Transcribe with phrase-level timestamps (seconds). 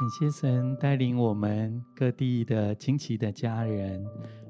[0.00, 4.02] 感谢神带领我们各地的惊奇的家人，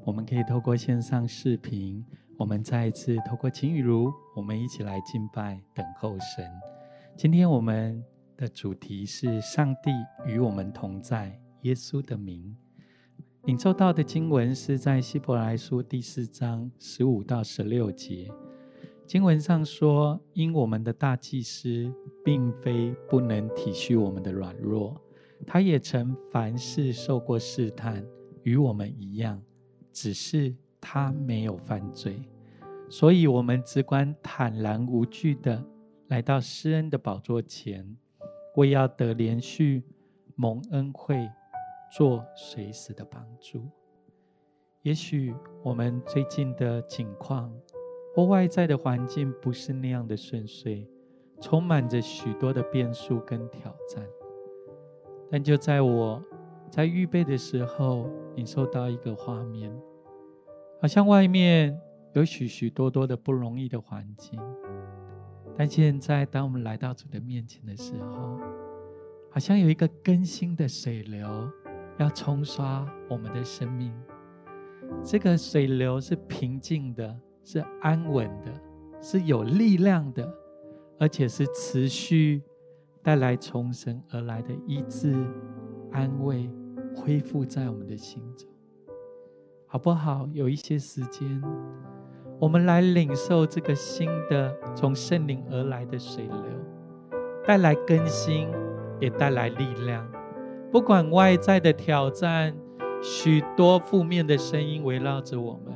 [0.04, 2.04] 我们可以透过线上视频，
[2.38, 6.48] 我们再一次透过晴雨如，我们一起来敬拜等候神。
[7.16, 8.00] 今天我们
[8.36, 9.90] 的主题是上帝
[10.24, 12.56] 与我们同在，耶稣的名。
[13.46, 18.30] 领受到的经文是在希伯来书第四章十五到十六节。
[19.04, 21.92] 经文上说：“因我们的大祭司
[22.24, 24.96] 并非不能体恤我们的软弱。”
[25.46, 28.04] 他也曾凡事受过试探，
[28.42, 29.42] 与我们一样，
[29.92, 32.22] 只是他没有犯罪，
[32.88, 35.64] 所以我们只管坦然无惧的
[36.08, 37.96] 来到施恩的宝座前，
[38.56, 39.82] 为要得连续、
[40.36, 41.28] 蒙恩惠、
[41.96, 43.68] 做随时的帮助。
[44.82, 47.52] 也许我们最近的境况
[48.14, 50.88] 或外在的环境不是那样的顺遂，
[51.40, 54.04] 充满着许多的变数跟挑战。
[55.30, 56.22] 但就在我
[56.68, 59.72] 在预备的时候，领受到一个画面，
[60.80, 61.78] 好像外面
[62.14, 64.40] 有许许多多的不容易的环境。
[65.56, 68.38] 但现在，当我们来到主的面前的时候，
[69.30, 71.28] 好像有一个更新的水流
[71.98, 73.92] 要冲刷我们的生命。
[75.04, 78.52] 这个水流是平静的，是安稳的，
[79.00, 80.32] 是有力量的，
[80.98, 82.42] 而且是持续。
[83.02, 85.14] 带来从神而来的医治、
[85.90, 86.50] 安慰、
[86.94, 88.46] 恢复在我们的心中，
[89.66, 90.28] 好不好？
[90.32, 91.42] 有一些时间，
[92.38, 96.44] 我们来领受这个新的从圣灵而来的水流，
[97.46, 98.48] 带来更新，
[99.00, 100.06] 也带来力量。
[100.70, 102.54] 不管外在的挑战，
[103.02, 105.72] 许多负面的声音围绕着我们，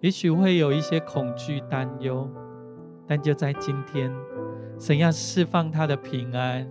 [0.00, 2.28] 也许会有一些恐惧、担忧，
[3.06, 4.12] 但就在今天。
[4.82, 6.66] 神要释放他的平安，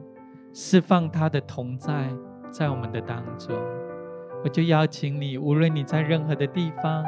[0.51, 2.09] 释放他的同在，
[2.49, 3.55] 在我们的当中。
[4.43, 7.05] 我就邀请你，无论你在任何的地方，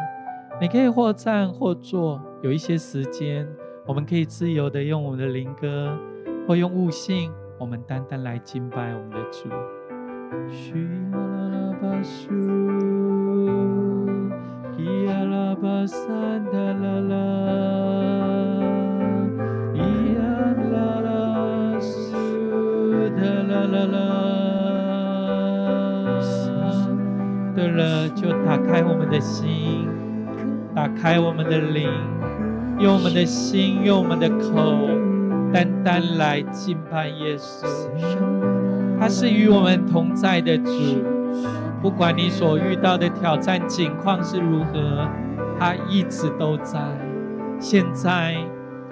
[0.61, 3.45] 你可以或站或坐，有一些时间，
[3.85, 5.93] 我们可以自由的用我们的灵歌，
[6.47, 9.49] 或用悟性，我们单单来敬拜我们的主。
[23.73, 23.97] 啦啦，
[27.55, 29.89] 对了，就打开我们的心，
[30.75, 31.89] 打开我们的灵，
[32.79, 34.89] 用我们的心，用我们的口，
[35.51, 37.65] 单单来敬拜耶稣。
[38.99, 40.71] 他是与我们同在的主，
[41.81, 45.09] 不管你所遇到的挑战境况是如何，
[45.59, 46.79] 他一直都在。
[47.59, 48.35] 现在，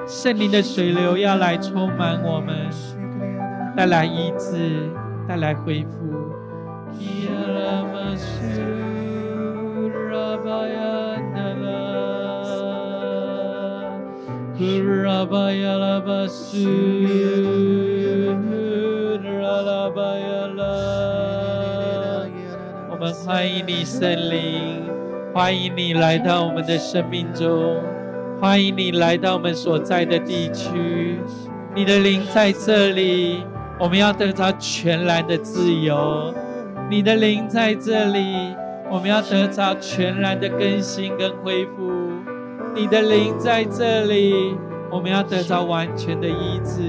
[0.07, 2.69] 圣灵的水流要来充满我们。
[3.75, 4.89] 带来医治，
[5.27, 5.97] 带来恢复。
[22.89, 24.83] 我们欢迎你，圣灵，
[25.33, 27.81] 欢迎你来到我们的生命中，
[28.39, 31.19] 欢迎你来到我们所在的地区。
[31.73, 33.45] 你的灵在这里。
[33.81, 36.31] 我们要得着全然的自由，
[36.87, 38.55] 你的灵在这里；
[38.91, 41.91] 我们要得着全然的更新跟恢复，
[42.75, 44.55] 你的灵在这里；
[44.91, 46.83] 我们要得着完全的医治。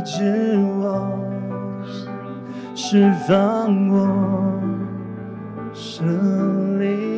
[0.00, 1.12] 医治我，
[2.74, 4.58] 释放我，
[5.74, 7.09] 胜利，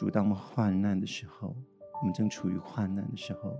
[0.00, 1.54] 主，当我们患难的时候，
[2.00, 3.54] 我们正处于患难的时候，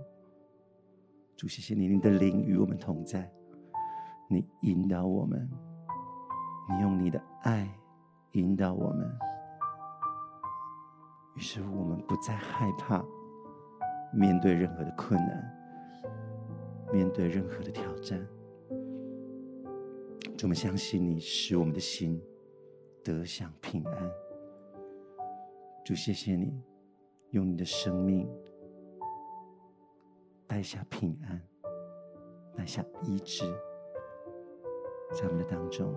[1.37, 3.31] 主，谢谢你，你的灵与我们同在，
[4.27, 5.47] 你引导我们。
[6.67, 7.69] 你用你的爱
[8.31, 9.07] 引导我们，
[11.35, 13.05] 于是我们不再害怕
[14.11, 15.55] 面对任何的困难，
[16.91, 18.19] 面对任何的挑战。
[20.41, 22.19] 我们相信你，使我们的心
[23.03, 24.11] 得享平安。
[25.91, 26.57] 主，谢谢你
[27.31, 28.25] 用你的生命
[30.47, 31.41] 带下平安，
[32.55, 33.43] 带下医治，
[35.11, 35.93] 在我们的当中。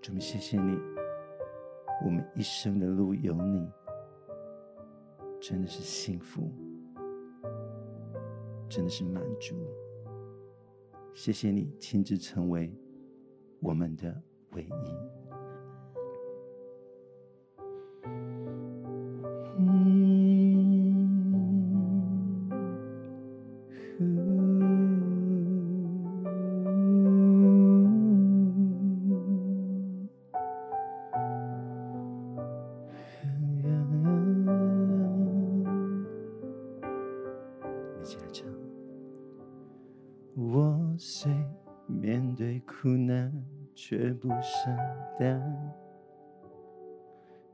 [0.00, 0.78] 主，谢谢你，
[2.02, 3.70] 我们一生的路有你，
[5.38, 6.50] 真的是幸福，
[8.70, 9.54] 真的是满足。
[11.12, 12.74] 谢谢你亲自成为
[13.60, 15.25] 我们的唯一。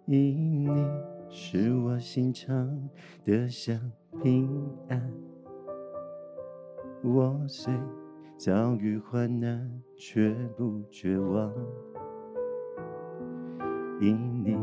[0.05, 0.87] 因你
[1.29, 2.89] 使我心肠
[3.25, 3.81] 得享
[4.23, 5.11] 平安，
[7.03, 7.73] 我虽
[8.37, 11.53] 遭遇患难，却不绝望。
[14.01, 14.59] 因你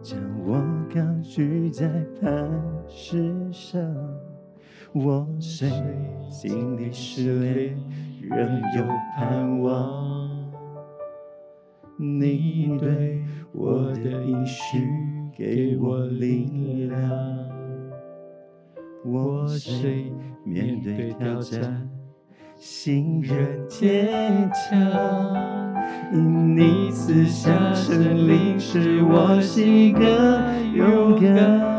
[0.00, 0.56] 将我
[0.88, 1.88] 高举在
[2.20, 2.48] 磐
[2.86, 3.80] 石上，
[4.94, 5.68] 我虽
[6.30, 7.76] 经历试炼，
[8.22, 8.84] 仍有
[9.16, 10.17] 盼望。
[12.00, 13.20] 你对
[13.52, 14.78] 我的应许
[15.36, 17.00] 给我力量，
[19.04, 20.12] 我虽
[20.44, 21.90] 面对挑战，
[22.56, 23.36] 心仍
[23.68, 24.78] 坚强。
[26.12, 30.02] 因你赐下圣灵，使我心更
[30.72, 31.78] 勇敢。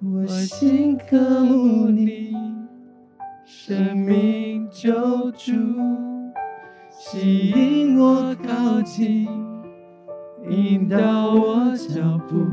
[0.00, 2.34] 我心渴慕你，
[3.44, 4.53] 生命。
[4.74, 4.90] 救
[5.30, 5.52] 主，
[6.90, 9.28] 吸引我靠近，
[10.50, 10.98] 引导
[11.32, 12.44] 我脚步，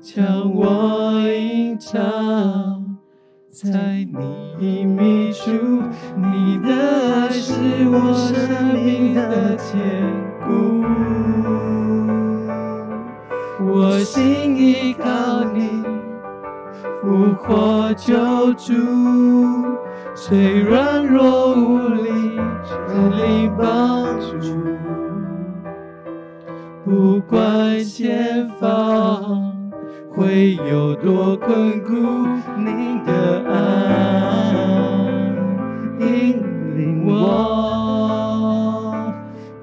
[0.00, 2.96] 将我隐藏
[3.50, 5.50] 在你隐秘处。
[6.16, 7.52] 你的爱是
[7.90, 9.76] 我生命的坚
[10.46, 10.82] 固，
[13.70, 15.84] 我心依靠你。
[17.02, 18.14] 复活救
[18.54, 18.72] 主，
[20.18, 22.74] 虽软弱无力，全
[23.10, 24.34] 力帮助。
[26.84, 29.70] 不管前方
[30.14, 31.92] 会有多困苦，
[32.56, 33.54] 你的爱
[36.00, 36.42] 引
[36.76, 37.12] 领我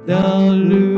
[0.05, 0.13] 道
[0.53, 0.92] 路。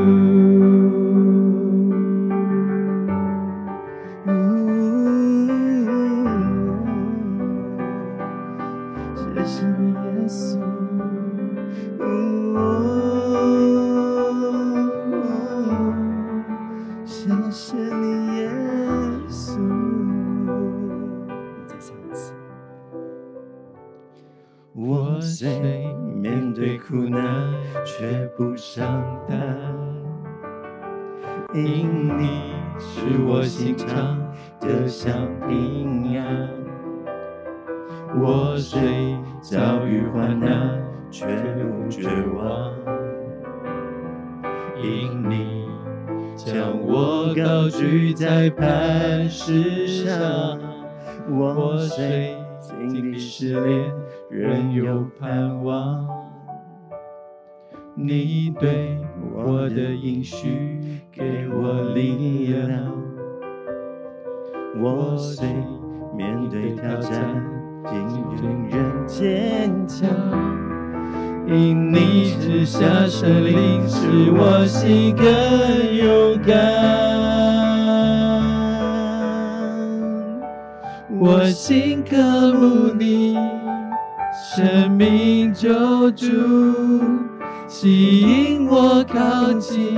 [87.77, 89.97] 吸引我靠近，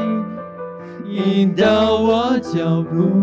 [1.08, 3.22] 引导我脚步，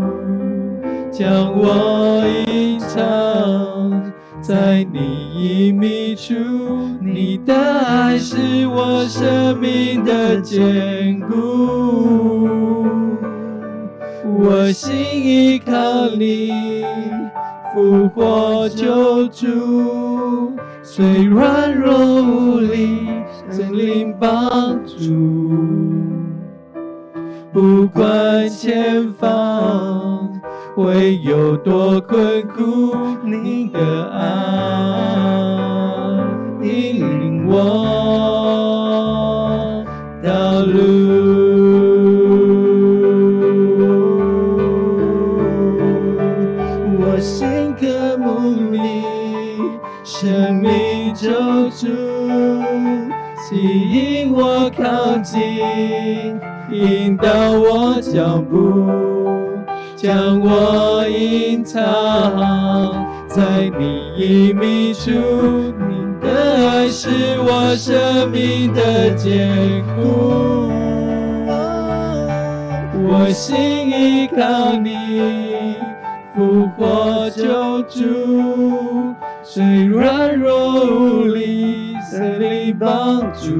[1.11, 5.01] 将我隐藏在你
[5.35, 6.33] 隐秘处。
[7.01, 12.47] 你的爱是我生命的坚固，
[14.39, 16.85] 我心依靠你。
[17.75, 23.01] 复活救主，虽软弱无力，
[23.55, 24.97] 森林帮助。
[27.53, 30.29] 不管前方
[30.75, 34.19] 会有多困苦，你的爱
[36.63, 37.55] 引领我
[40.21, 41.15] 道路。
[50.03, 51.31] 生命救
[51.71, 51.87] 主，
[53.55, 55.41] 吸引我靠近，
[56.73, 58.91] 引导我脚步，
[59.95, 61.81] 将我隐藏
[63.29, 65.13] 在你隐秘处。
[65.13, 67.09] 你的爱是
[67.39, 70.69] 我生命的坚固，
[73.07, 73.55] 我心
[73.89, 75.77] 依靠你，
[76.35, 79.15] 复活救主。
[79.45, 81.64] 虽软弱无力，
[82.15, 83.51] 圣灵帮助。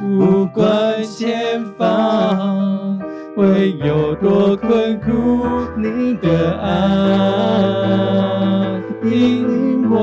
[0.00, 2.98] 不管前方
[3.36, 5.46] 会有多困苦，
[5.76, 6.70] 你的爱
[9.04, 9.98] 引我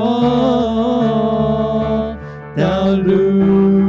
[2.56, 2.62] 道
[2.94, 3.79] 路。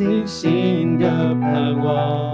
[0.00, 1.06] 信心的
[1.42, 2.32] 盼望。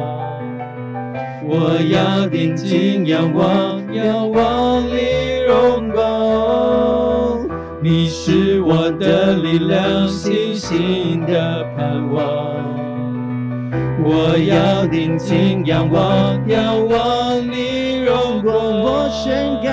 [1.43, 7.45] 我要定睛仰望，仰望你荣光。
[7.83, 12.23] 你是我的力量，信心的盼望。
[14.01, 18.81] 我要定睛仰望，仰望你荣光。
[18.81, 19.69] 我宣告，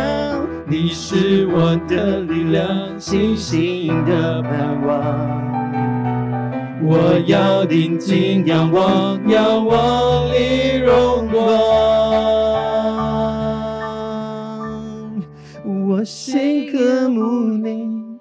[0.66, 5.33] 你是我的力量，信心的盼望。
[6.86, 11.44] 我要定睛仰望，仰望你荣光。
[15.88, 17.22] 我心渴慕
[17.58, 18.20] 你，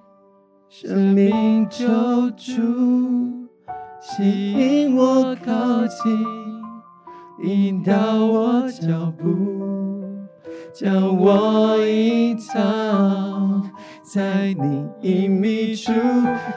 [0.68, 1.86] 生命救
[2.36, 2.62] 主。
[4.00, 5.52] 吸引我靠
[5.86, 6.02] 近，
[7.44, 7.92] 引导
[8.26, 9.24] 我脚步，
[10.72, 13.31] 将我隐藏
[14.12, 15.90] 在你隐秘处。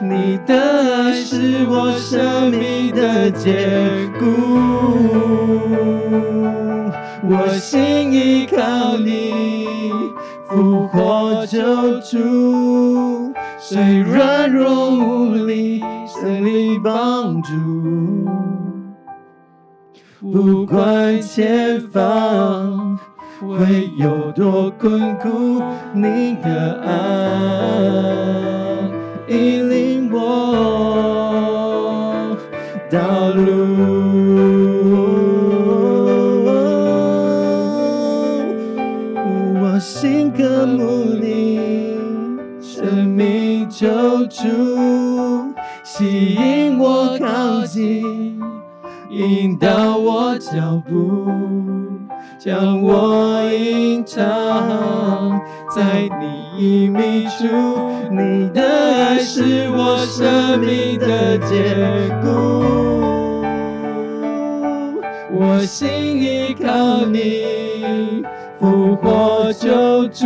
[0.02, 4.26] 你的爱是我生命的坚固，
[7.22, 9.32] 我心依靠你，
[10.50, 15.82] 复活救主，虽软弱无力。
[16.06, 17.52] 圣灵帮助，
[20.20, 22.98] 不管前方
[23.40, 26.90] 会有多困苦，你的爱
[29.28, 30.16] 引领我
[32.90, 33.44] 道路。
[39.60, 41.98] 我心渴慕你，
[42.60, 43.86] 生命救
[44.26, 44.44] 主。
[45.84, 48.40] 吸引我靠近，
[49.10, 51.30] 引导我脚步，
[52.46, 55.40] 将我隐藏
[55.74, 57.44] 在你隐秘处。
[58.08, 62.28] 你的爱是我生命的坚固，
[65.32, 65.88] 我心
[66.22, 68.22] 依靠你，
[68.60, 70.24] 复活救主，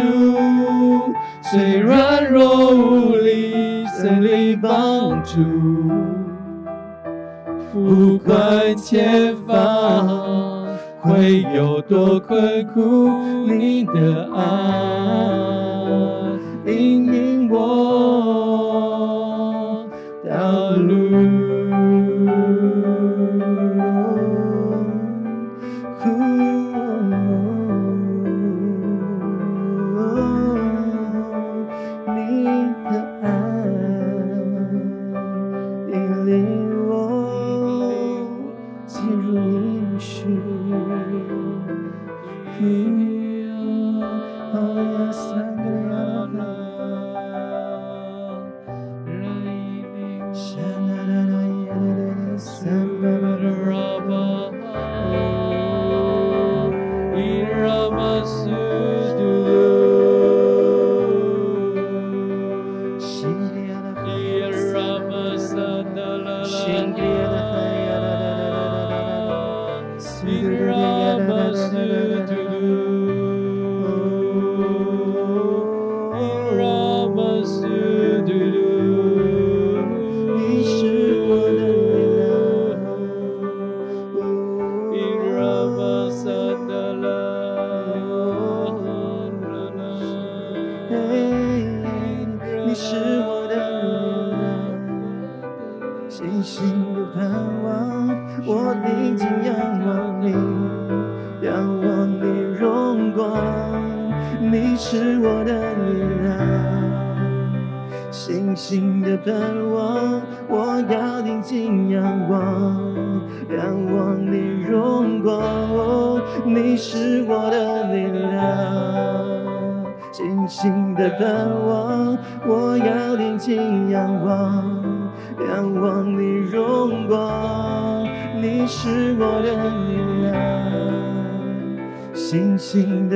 [1.40, 3.86] 虽软弱无力。
[3.98, 5.38] 圣灵帮助，
[7.72, 10.59] 不管前方
[11.02, 13.08] 会有多困苦，
[13.46, 14.42] 你的爱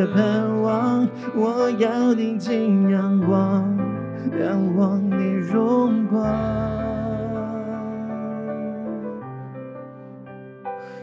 [0.06, 3.76] 盼望，我要你尽阳光，
[4.38, 6.22] 仰望你荣光。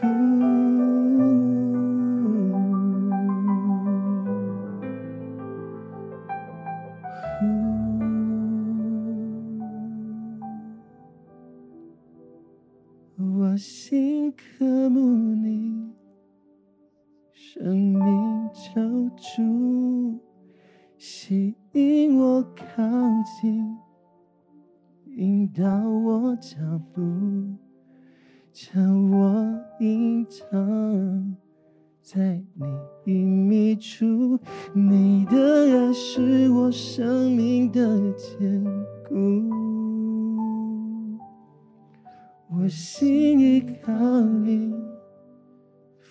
[0.00, 0.06] 呼，
[13.18, 15.41] 呼，我心刻木。
[17.54, 18.80] 生命救
[19.14, 20.18] 主，
[20.96, 22.82] 吸引我靠
[23.42, 23.76] 近，
[25.18, 26.56] 引导我脚
[26.94, 27.02] 步，
[28.54, 31.36] 将我隐藏
[32.00, 34.38] 在你隐秘处。
[34.72, 38.64] 你的爱是我生命的坚
[39.06, 39.14] 固，
[42.48, 44.72] 我心依靠你，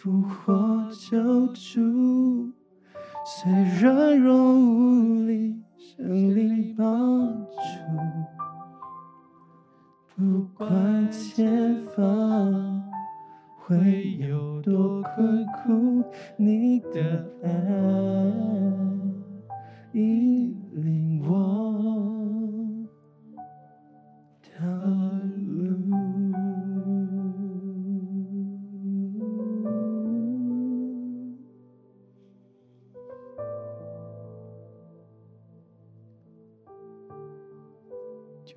[0.02, 2.52] 复活救主。
[3.24, 7.62] 虽软弱无力，圣灵帮助，
[10.16, 12.84] 不管前方
[13.60, 16.04] 会有多困苦，
[16.36, 17.52] 你的爱
[19.92, 21.30] 引领我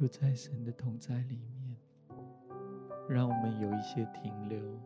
[0.05, 1.75] 就在神的同在里面，
[3.09, 4.79] 让我们有一些停留。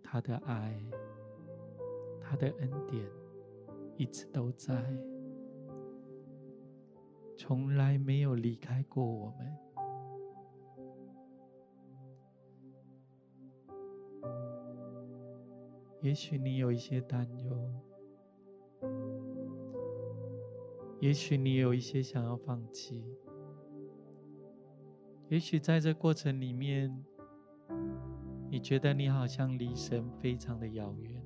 [0.00, 0.72] 他的爱，
[2.20, 3.04] 他的恩典，
[3.96, 4.84] 一直都在，
[7.36, 9.58] 从来没有离开过我们。
[16.02, 17.63] 也许你有一些担忧。
[21.04, 23.04] 也许你有一些想要放弃，
[25.28, 27.04] 也许在这过程里面，
[28.48, 31.22] 你觉得你好像离神非常的遥远，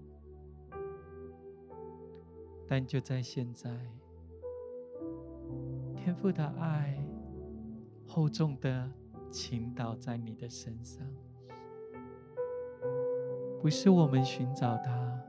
[2.66, 3.70] 但就在现在，
[5.94, 7.00] 天父的爱
[8.04, 8.90] 厚重的
[9.30, 11.06] 倾倒在你的身上，
[13.62, 15.22] 不是我们寻找他，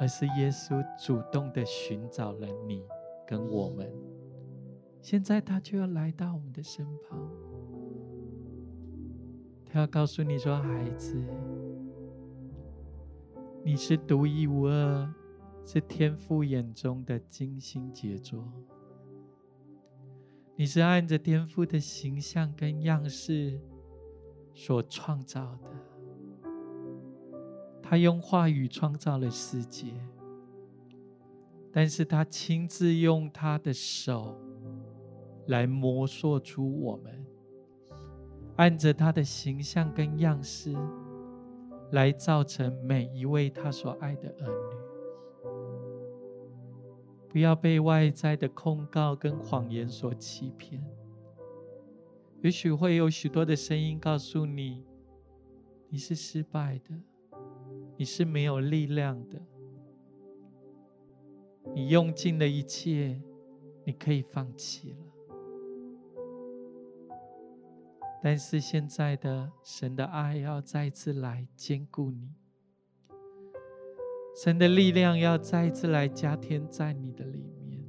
[0.00, 2.82] 而是耶稣主动的寻找了你。
[3.26, 3.90] 跟我们，
[5.00, 7.30] 现在他就要来到我们的身旁，
[9.64, 11.22] 他要告诉你说：“孩子，
[13.64, 15.14] 你是独一无二，
[15.64, 18.44] 是天父眼中的精心杰作，
[20.54, 23.58] 你是按着天父的形象跟样式
[24.52, 26.50] 所创造的。
[27.82, 29.92] 他用话语创造了世界。”
[31.76, 34.40] 但是他亲自用他的手
[35.48, 37.26] 来模塑出我们，
[38.54, 40.72] 按着他的形象跟样式
[41.90, 44.76] 来造成每一位他所爱的儿女。
[47.28, 50.80] 不要被外在的控告跟谎言所欺骗。
[52.40, 54.84] 也许会有许多的声音告诉你，
[55.88, 56.94] 你是失败的，
[57.96, 59.42] 你是没有力量的。
[61.72, 63.20] 你用尽了一切，
[63.84, 64.98] 你可以放弃了。
[68.22, 72.34] 但是现在的神的爱要再次来坚固你，
[74.34, 77.84] 神的力量要再次来加添在你的里面。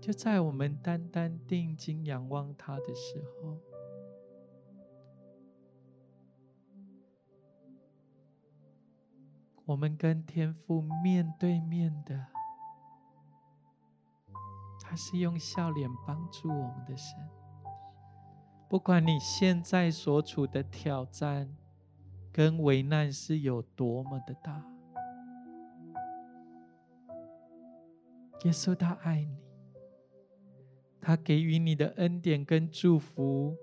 [0.00, 3.58] 就在我们单单定睛仰望他的时候。
[9.66, 12.26] 我们跟天父面对面的，
[14.80, 17.18] 他是用笑脸帮助我们的神。
[18.68, 21.52] 不管你现在所处的挑战
[22.32, 24.64] 跟危难是有多么的大，
[28.44, 29.36] 耶稣他爱你，
[31.00, 33.56] 他给予你的恩典跟祝福，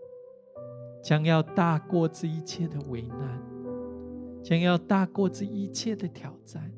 [1.02, 3.53] 将要大过这一切的危难。
[4.44, 6.70] 将要大过这一切的挑战，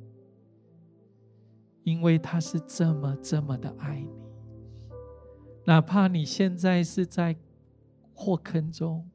[1.83, 4.11] 因为他是这么这么的爱你。
[5.65, 7.35] 哪怕你现在是在
[8.13, 9.09] 火坑中，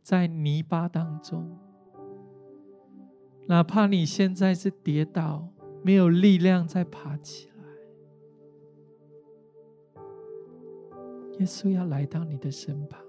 [0.00, 1.58] 在泥巴当中，
[3.48, 5.48] 哪怕你现在是跌倒，
[5.82, 7.54] 没有力量再爬起来，
[11.40, 13.02] 耶稣要来到你的身旁，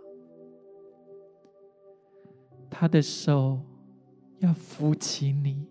[2.71, 3.61] 他的手。
[4.39, 5.67] 要扶起你，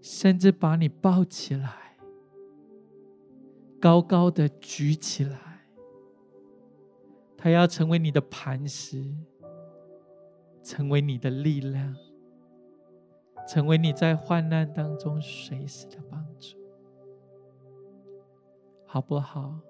[0.00, 1.96] 甚至把你抱起来，
[3.80, 5.38] 高高的举起来。
[7.36, 9.14] 他要成为你的磐石，
[10.62, 11.96] 成为你的力量，
[13.46, 16.56] 成为你在患难当中随时的帮助，
[18.84, 19.60] 好不好？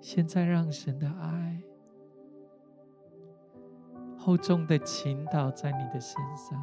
[0.00, 1.62] 现在让神的爱。
[4.22, 6.62] 厚重的倾倒在你的身上，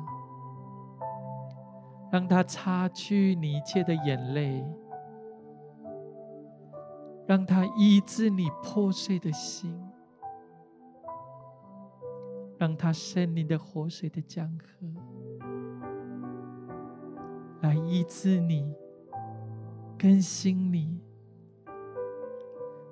[2.11, 4.63] 让他擦去你一切的眼泪，
[7.25, 9.75] 让他医治你破碎的心，
[12.59, 14.87] 让他圣灵的活水的江河
[17.61, 18.71] 来医治你，
[19.97, 21.01] 更新你，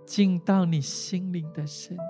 [0.07, 2.03] 进到你心灵的深处，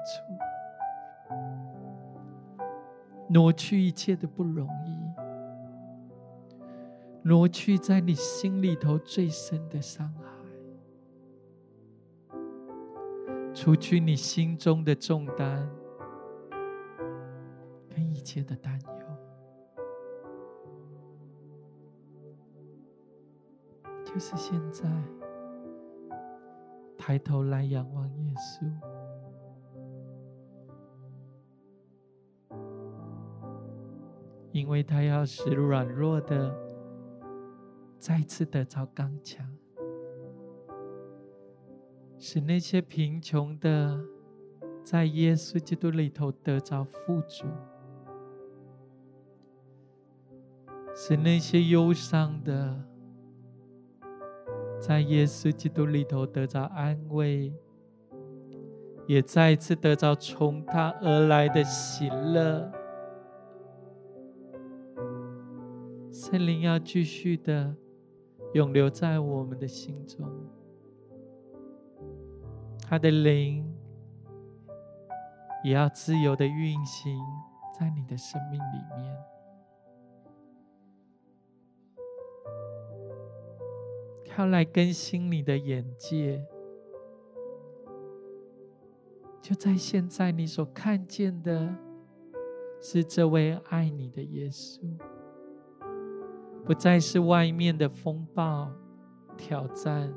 [3.29, 4.95] 挪去一切的不容易。
[7.23, 10.25] 挪去在你心里头最深的伤害，
[13.51, 15.67] 除去你心中的重担
[17.89, 18.89] 跟一切的担忧，
[24.03, 24.87] 就是现在，
[26.95, 28.71] 抬头来仰望耶稣，
[34.55, 36.55] 因为他要使软弱的。
[37.99, 39.45] 再次得着刚强，
[42.17, 43.99] 使那些贫穷的
[44.81, 47.45] 在耶稣基督里头得着富足，
[50.95, 52.79] 使那些忧伤的
[54.79, 57.51] 在耶稣基督里头得着安慰，
[59.07, 62.71] 也再次得着从他而来的喜乐。
[66.25, 67.75] 圣灵要继续的。
[68.53, 70.25] 永留在我们的心中，
[72.81, 73.69] 他的灵
[75.61, 77.19] 也要自由的运行
[77.77, 79.17] 在你的生命里面，
[84.25, 86.41] 他来更新你的眼界，
[89.41, 91.75] 就在现在，你所看见的
[92.81, 94.79] 是这位爱你的耶稣。
[96.65, 98.71] 不再是外面的风暴、
[99.37, 100.11] 挑战，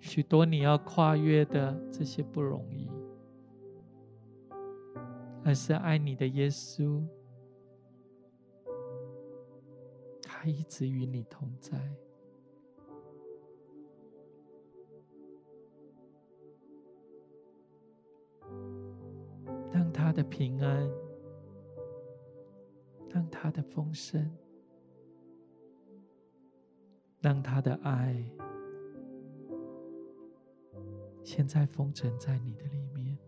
[0.00, 2.90] 许多你要跨越的这些不容易，
[5.44, 7.06] 而是爱你的耶稣，
[10.20, 11.78] 他一直与你同在。
[19.70, 20.90] 当他的平安。
[23.12, 24.30] 让他的丰盛，
[27.20, 28.24] 让他的爱，
[31.24, 33.18] 现在封存在你的里面，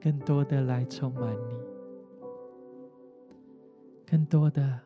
[0.00, 1.54] 更多的来充满你，
[4.06, 4.80] 更多的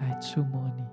[0.00, 0.84] 来触摸你，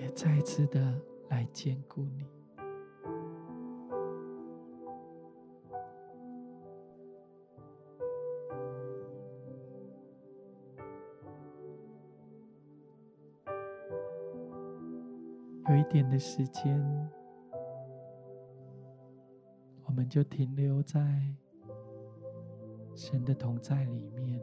[0.00, 0.98] 也再一次的。
[1.30, 2.26] 来坚固你。
[15.68, 17.10] 有一点的时间，
[19.84, 21.00] 我们就停留在
[22.96, 24.42] 神的同在里面，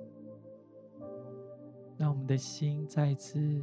[1.98, 3.62] 让我们的心再次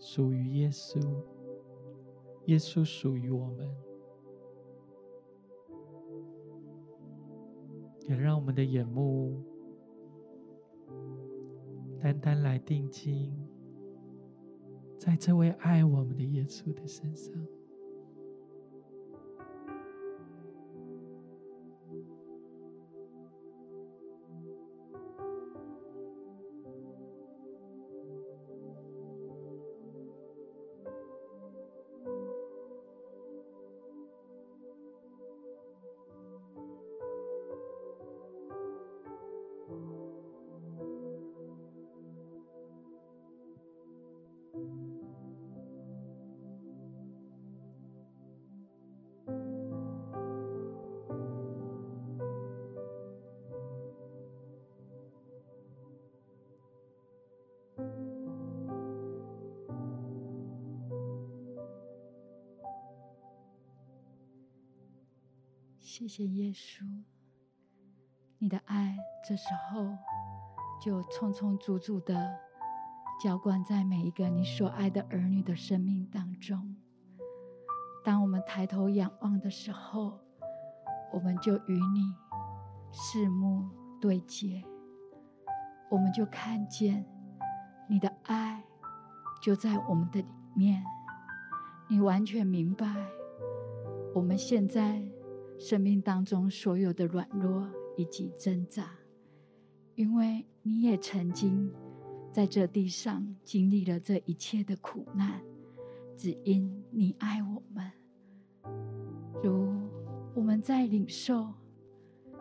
[0.00, 1.00] 属于耶稣。
[2.46, 3.70] 耶稣属于我们，
[8.08, 9.42] 也让我们的眼目
[12.00, 13.32] 单单来定睛
[14.98, 17.32] 在这位爱我们的耶稣的身上。
[66.02, 66.82] 谢谢耶稣，
[68.38, 69.96] 你的爱这时候
[70.80, 72.40] 就充充足足的
[73.22, 76.74] 浇灌在每一个你所爱的儿女的生命当中。
[78.04, 80.18] 当我们抬头仰望的时候，
[81.12, 82.12] 我们就与你
[82.90, 84.60] 四目对接，
[85.88, 87.06] 我们就看见
[87.88, 88.64] 你的爱
[89.40, 90.82] 就在我们的里面。
[91.88, 92.92] 你完全明白。
[94.16, 95.00] 我们现在
[95.58, 98.90] 生命当中所有的软弱以及挣扎，
[99.94, 101.72] 因为你也曾经
[102.32, 105.40] 在这地上经历了这一切的苦难，
[106.16, 107.90] 只因你爱我们。
[109.42, 109.68] 如
[110.34, 111.52] 我们在领受，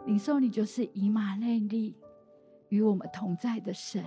[0.05, 1.95] 领受你就是以马内利，
[2.69, 4.03] 与我们同在的神，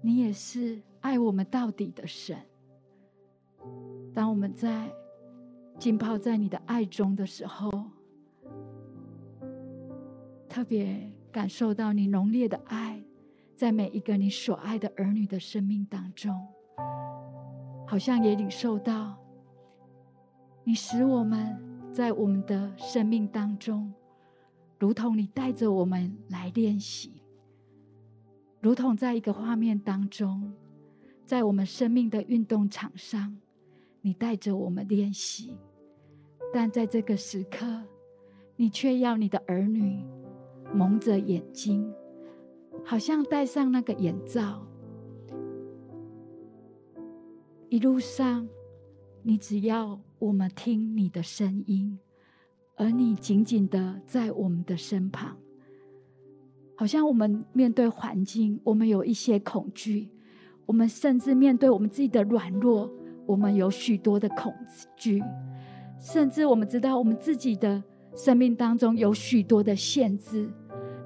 [0.00, 2.36] 你也是爱我们到底的神。
[4.14, 4.92] 当我们在
[5.82, 7.68] 浸泡在你的爱中的时候，
[10.48, 13.02] 特别感受到你浓烈的爱，
[13.56, 16.32] 在每一个你所爱的儿女的生命当中，
[17.84, 19.18] 好像也领受到
[20.62, 21.60] 你使我们
[21.92, 23.92] 在我们的生命当中，
[24.78, 27.24] 如同你带着我们来练习，
[28.60, 30.54] 如同在一个画面当中，
[31.26, 33.36] 在我们生命的运动场上。
[34.04, 35.56] 你带着我们练习，
[36.52, 37.66] 但在这个时刻，
[38.56, 40.04] 你却要你的儿女
[40.74, 41.90] 蒙着眼睛，
[42.84, 44.66] 好像戴上那个眼罩。
[47.70, 48.46] 一路上，
[49.22, 51.98] 你只要我们听你的声音，
[52.76, 55.38] 而你紧紧的在我们的身旁，
[56.76, 60.10] 好像我们面对环境，我们有一些恐惧，
[60.66, 62.92] 我们甚至面对我们自己的软弱。
[63.24, 64.52] 我们有许多的恐
[64.96, 65.22] 惧，
[66.02, 67.80] 甚至我们知道我们自己的
[68.16, 70.50] 生命当中有许多的限制，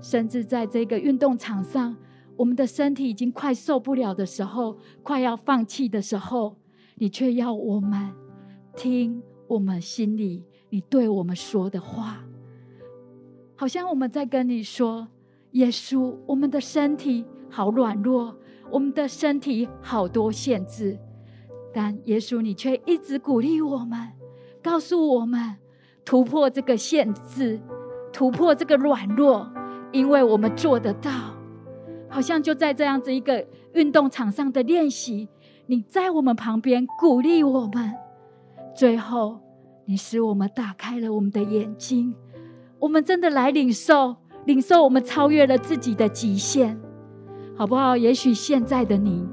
[0.01, 1.95] 甚至在这个运动场上，
[2.35, 6.57] 我们的身体已经快受不了的时候，快要放弃的时候，
[6.95, 8.11] 你却要我们
[8.75, 12.25] 听我们心里你对我们说的话，
[13.55, 15.07] 好像我们在跟你说
[15.53, 18.35] ：“耶稣，我们的身体好软弱，
[18.71, 20.99] 我们的身体好多限制。”
[21.73, 23.99] 但耶稣，你却一直鼓励我们，
[24.67, 25.55] 告诉我们
[26.05, 27.61] 突破这个限制，
[28.13, 29.49] 突破这个软弱，
[29.93, 31.13] 因为我们做得到。
[32.09, 35.29] 好像就在这样子一个运动场上的练习，
[35.67, 37.95] 你在我们旁边鼓励我们，
[38.75, 39.39] 最后
[39.85, 42.13] 你使我们打开了我们的眼睛，
[42.81, 46.77] 我们真的来领受，领受我们超越了自己的极限，
[47.57, 47.97] 好不好？
[47.97, 49.25] 也许现在的你。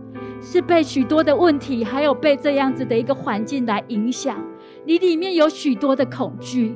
[0.46, 4.38] 是被许多的问题，还有被这样子的一个环境来影响，
[4.86, 6.76] 你里面有许多的恐惧。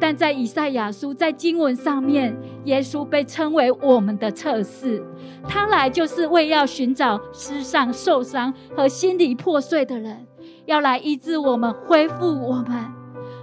[0.00, 5.04] 但在以赛亚书在经文上面，耶稣被称为我们的测试，
[5.48, 10.24] 他来就是为要寻找身上受伤和心灵破碎的人，
[10.66, 12.92] 要来医治我们，恢复我们，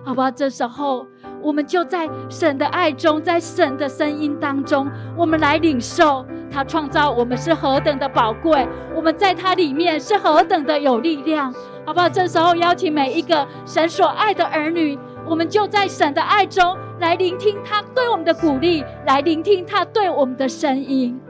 [0.06, 0.32] 好不好？
[0.32, 1.06] 这时候。
[1.46, 11.54] 我们就在神的爱中，在神的声音当中，我们来领受他创造我们是何等的宝贵，我们在他里面是何等的有力量，
[11.86, 12.10] 好不好？
[12.10, 21.22] 这时候邀请每一个神所爱的儿女，我们就在神的爱中来聆听他对我们的鼓励，来聆听他对我们的声音。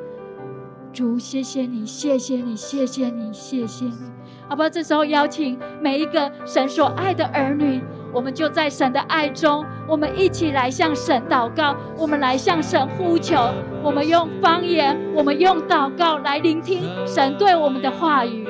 [0.94, 3.92] 主，谢谢你，谢谢你，谢谢你，谢谢你，
[4.48, 4.70] 好不好？
[4.70, 7.82] 这时候邀请每一个神所爱的儿女。
[8.16, 13.36] 我们就在神的爱中，我们一起来向神祷告，我们来向神呼求，
[13.84, 18.48] 我们用方言，我们用祷告来聆听神对我们的话语。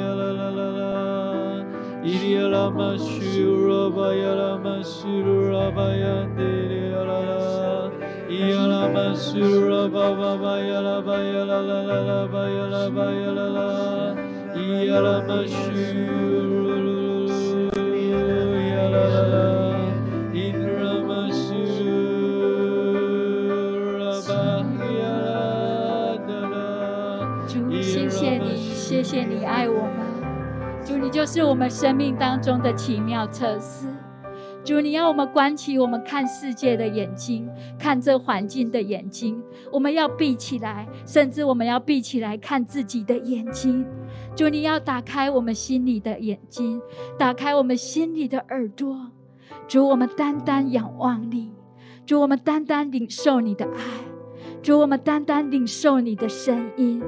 [0.00, 0.27] 伊拉
[27.82, 30.07] 谢谢你，谢谢你爱我们。
[30.88, 33.86] 主，你就是我们生命当中的奇妙测试。
[34.64, 37.46] 主，你要我们关起我们看世界的眼睛，
[37.78, 39.38] 看这环境的眼睛，
[39.70, 43.84] 我们要闭起来，甚至我们要闭起来看自己的眼睛。
[44.34, 46.80] 主，你要打开我们心里的眼睛，
[47.18, 49.10] 打开我们心里的耳朵。
[49.66, 51.50] 主，我们单单仰望你；
[52.06, 53.82] 主，我们单单领受你的爱；
[54.62, 57.02] 主，我们单单领受你的声音。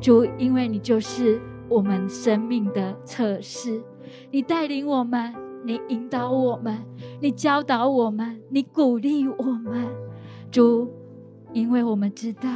[0.00, 3.82] 主，因为你就是我们生命的测试，
[4.30, 6.84] 你带领我们，你引导我们，
[7.20, 9.86] 你教导我们，你鼓励我们。
[10.50, 10.88] 主，
[11.52, 12.48] 因为我们知道，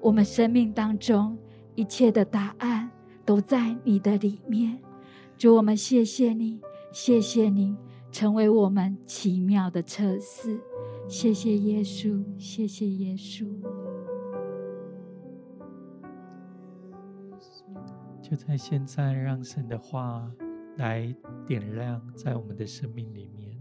[0.00, 1.36] 我们生命当中
[1.74, 2.90] 一切的答案
[3.24, 4.78] 都在你的里面。
[5.36, 6.60] 主，我们谢谢你，
[6.92, 7.76] 谢谢你
[8.12, 10.60] 成为我们奇妙的测试。
[11.08, 13.44] 谢谢耶稣，谢谢耶稣。
[18.28, 20.28] 就在现在，让神的话
[20.78, 21.14] 来
[21.46, 23.56] 点亮在我们的生命里面，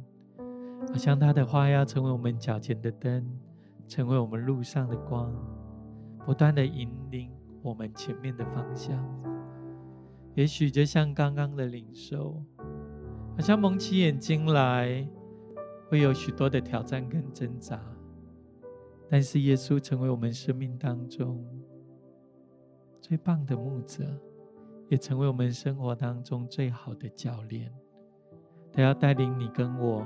[0.87, 3.23] 好像他的话要成为我们脚前的灯，
[3.87, 5.31] 成为我们路上的光，
[6.25, 8.97] 不断的引领我们前面的方向。
[10.33, 12.43] 也许就像刚刚的领受，
[13.35, 15.07] 好像蒙起眼睛来，
[15.89, 17.79] 会有许多的挑战跟挣扎，
[19.07, 21.45] 但是耶稣成为我们生命当中
[22.99, 24.03] 最棒的牧者。
[24.87, 27.73] 也成为我们生活当中最好的教练，
[28.71, 30.05] 他要带领你跟我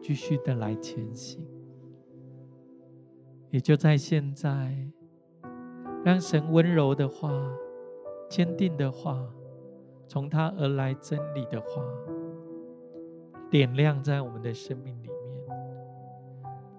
[0.00, 1.44] 继续的来前行。
[3.50, 4.74] 也就在现在，
[6.04, 7.30] 让神温柔的话、
[8.30, 9.28] 坚定的话，
[10.06, 11.82] 从他而来真理的话，
[13.50, 15.44] 点亮在我们的生命里面，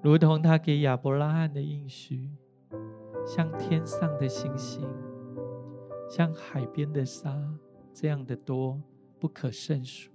[0.02, 2.32] 如同他给亚伯拉罕的应许，
[3.26, 4.82] 像天上的星星。
[6.16, 7.36] 像海边的沙
[7.92, 8.80] 这样的多，
[9.20, 10.12] 不可胜数。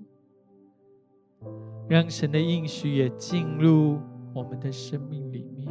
[1.88, 3.98] 让神的应许也进入
[4.32, 5.66] 我们的生命里面，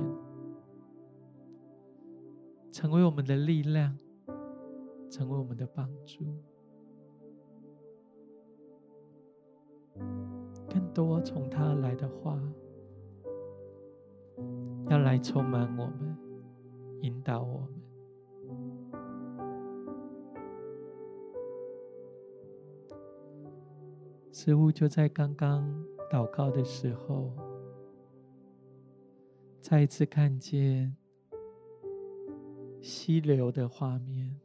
[2.73, 3.97] 成为我们的力量，
[5.09, 6.25] 成为我们的帮助。
[10.69, 12.37] 更多从他来的话，
[14.89, 16.17] 要来充满我们，
[16.99, 17.76] 引导我们。
[24.39, 25.67] 似乎就在刚刚
[26.11, 27.33] 祷告的时候，
[29.59, 30.95] 再一次看见
[32.79, 34.39] 溪流的画面，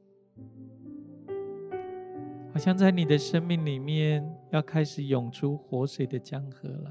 [2.55, 6.91] 好像在你的生命里面要开始涌出活水的江河来。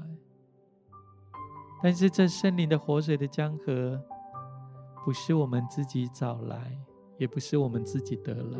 [1.82, 4.00] 但是这圣灵的活水的江河，
[5.04, 6.80] 不是我们自己找来，
[7.18, 8.58] 也不是我们自己得来，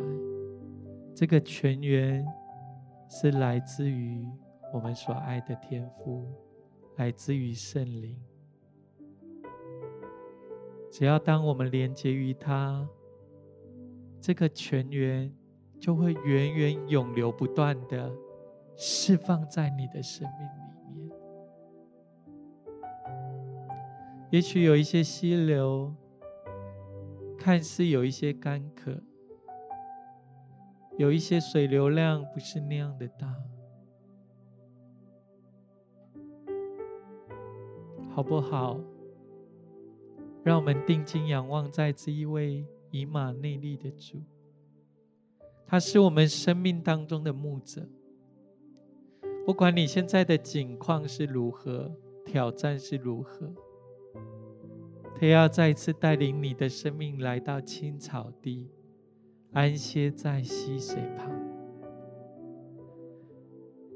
[1.14, 2.26] 这个泉源。
[3.14, 4.26] 是来自于
[4.72, 6.26] 我们所爱的天父，
[6.96, 8.18] 来自于圣灵。
[10.90, 12.88] 只要当我们连接于他，
[14.18, 15.30] 这个泉源
[15.78, 18.10] 就会源源永流不断的
[18.76, 21.10] 释放在你的生命里面。
[24.30, 25.94] 也许有一些溪流，
[27.38, 29.02] 看似有一些干渴。
[31.02, 33.36] 有一些水流量不是那样的大，
[38.14, 38.78] 好不好？
[40.44, 44.22] 让我们定睛仰望在这一位以马内利的主，
[45.66, 47.88] 他是我们生命当中的牧者。
[49.44, 51.90] 不管你现在的境况是如何，
[52.24, 53.52] 挑战是如何，
[55.16, 58.70] 他要再一次带领你的生命来到青草地。
[59.52, 61.30] 安歇在溪水旁，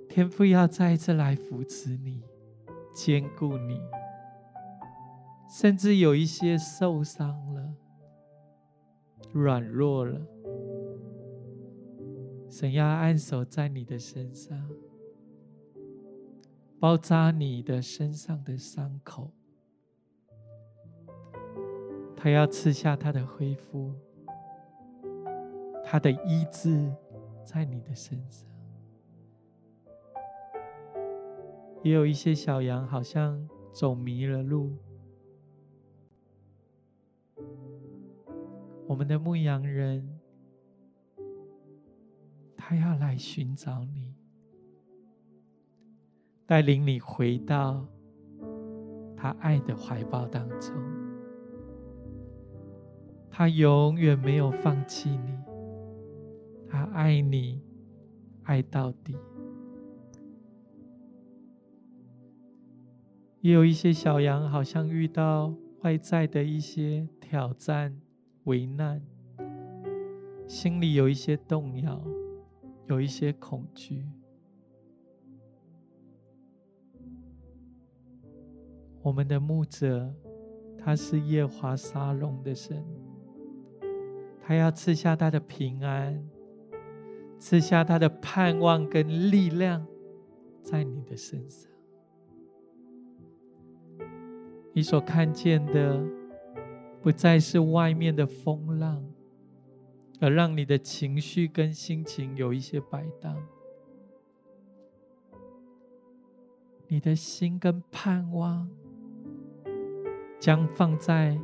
[0.07, 2.23] 天父要再一次来扶持你、
[2.95, 3.81] 坚固你，
[5.49, 7.75] 甚至有一些受伤了、
[9.33, 10.21] 软弱了，
[12.51, 14.69] 神要按手在你的身上，
[16.79, 19.31] 包扎你的身上的伤口，
[22.15, 23.95] 他要赐下他的恢复。
[25.89, 26.93] 他的医治
[27.45, 28.45] 在你的身上，
[31.85, 34.77] 也有一些小羊好像走迷了路。
[38.89, 40.19] 我们的牧羊人，
[42.57, 44.13] 他要来寻找你，
[46.47, 47.87] 带领你回到
[49.17, 50.75] 他爱的怀抱当中。
[53.31, 55.46] 他永远没有放弃你。
[56.77, 57.63] 他爱你，
[58.43, 59.17] 爱到底。
[63.41, 67.99] 也有一些小羊好像遇到外在的一些挑战、
[68.45, 69.01] 危难，
[70.47, 72.05] 心里有一些动摇，
[72.89, 74.05] 有一些恐惧。
[79.01, 80.15] 我们的牧者，
[80.77, 82.85] 他是夜华沙龙的神，
[84.43, 86.29] 他要赐下他的平安，
[87.39, 89.87] 赐下他的盼望跟力量
[90.63, 91.71] 在你的身上。
[94.73, 96.05] 你所看见的，
[97.01, 99.03] 不再是外面的风浪，
[100.21, 103.37] 而让你的情绪跟心情有一些摆荡。
[106.89, 108.69] 你的心跟盼望，
[110.39, 111.41] 将放在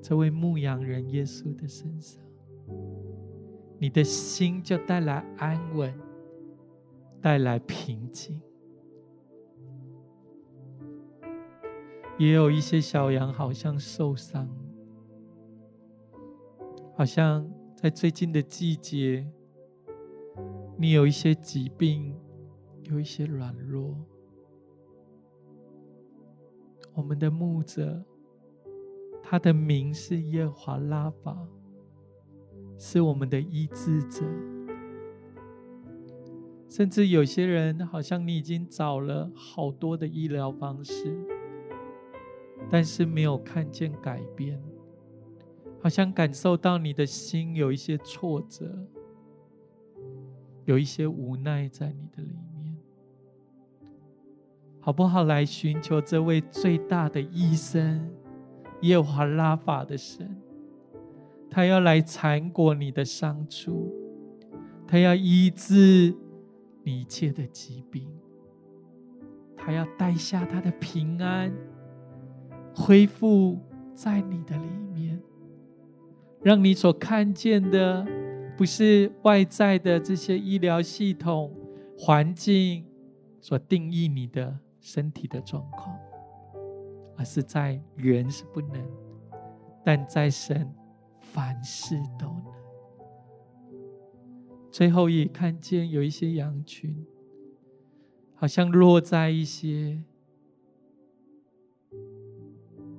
[0.00, 2.22] 这位牧羊人耶稣的身上，
[3.82, 5.98] 你的心就带来安稳，
[7.18, 8.38] 带来平静。
[12.18, 14.46] 也有一些小羊好像受伤，
[16.94, 19.26] 好像在最近的季节，
[20.76, 22.14] 你有一些疾病，
[22.82, 23.96] 有一些软弱。
[26.92, 28.04] 我们的牧者，
[29.22, 31.48] 他的名是耶和华拉法，
[32.80, 34.24] 是我们的医治者。
[36.68, 41.16] 甚至有些人，好像你已经找了好多的医疗方式。
[42.70, 44.62] 但是没有看见改变，
[45.82, 48.86] 好像感受到你的心有一些挫折，
[50.66, 52.76] 有一些无奈在你的里面，
[54.78, 55.24] 好不好？
[55.24, 58.08] 来寻求这位最大的医生
[58.82, 60.40] 耶和华拉法的神，
[61.50, 63.92] 他要来缠裹你的伤处，
[64.86, 66.14] 他要医治
[66.84, 68.08] 你一切的疾病，
[69.56, 71.52] 他要带下他的平安。
[72.72, 73.58] 恢复
[73.94, 75.20] 在你的里面，
[76.40, 78.06] 让你所看见的
[78.56, 81.52] 不是外在的这些医疗系统、
[81.98, 82.86] 环境
[83.40, 85.94] 所定义你的身体的状况，
[87.18, 88.80] 而是在人是不能，
[89.84, 90.72] 但在神
[91.32, 92.44] 凡事都能。
[94.70, 97.06] 最后也看见有一些羊群，
[98.34, 100.02] 好像落在一些。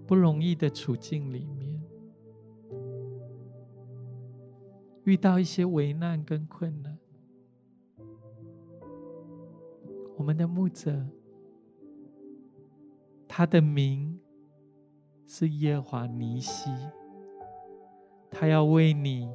[0.07, 1.81] 不容易的处境里面，
[5.05, 6.99] 遇到一些危难跟困难，
[10.17, 11.07] 我们的牧者，
[13.25, 14.19] 他的名
[15.25, 16.69] 是耶华尼西，
[18.31, 19.29] 他要为你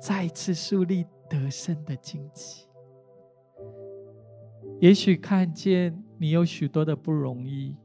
[0.00, 2.66] 再次树立得胜的旌旗。
[4.80, 7.76] 也许看见你有许多的不容易。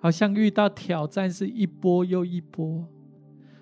[0.00, 2.86] 好像遇到挑战是一波又一波，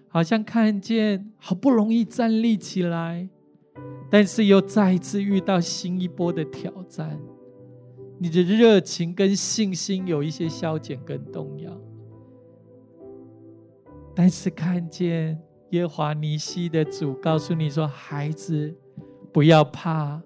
[0.06, 3.30] 好像看见好不容易站立起来，
[4.10, 7.18] 但是又再一次遇到新一波的挑战，
[8.18, 11.74] 你的热情跟信心有一些消减跟动摇。
[14.14, 15.40] 但是看见
[15.70, 18.74] 耶华尼西的主告诉你说：“孩子，
[19.32, 20.22] 不要怕，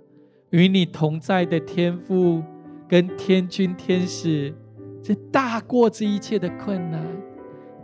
[0.50, 2.42] 与你同在的天父
[2.88, 4.54] 跟天君天使。”
[5.02, 7.02] 这大过这一切的困难，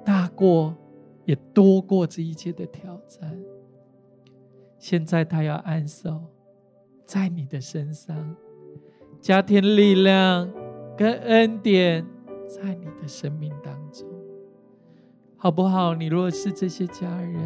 [0.05, 0.77] 大过
[1.25, 3.35] 也多过这一切的挑战。
[4.79, 6.25] 现在他要安守
[7.07, 8.37] 在你的身上，
[9.19, 10.53] 加添力量
[10.95, 12.07] 跟恩典
[12.47, 14.07] 在你的生命当中，
[15.37, 15.95] 好不好？
[15.95, 17.37] 你若是这些家人，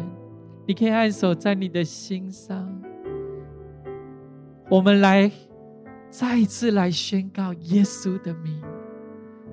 [0.65, 2.81] 你可以按手在你的心上。
[4.69, 5.29] 我们来
[6.09, 8.61] 再一次来宣告耶稣的名。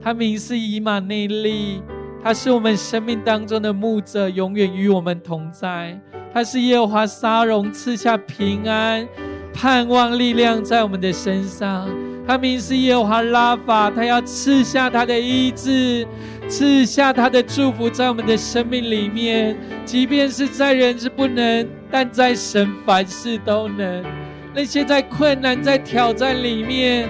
[0.01, 1.83] 他名是以马内利，
[2.23, 6.01] 他是我们生命当中的牧者，永远与我们同在。
[6.33, 9.07] 他是耶和华沙龙，赐下平安、
[9.53, 11.89] 盼望、力量在我们的身上。
[12.29, 16.07] 他名是耶和华拉法，他要赐下他的医治，
[16.47, 19.57] 赐下他的祝福在我们的生命里面。
[19.87, 24.05] 即便是在人是不能，但在神凡事都能。
[24.55, 27.09] 那些在困难、在挑战里面。